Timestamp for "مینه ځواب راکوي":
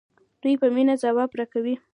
0.75-1.75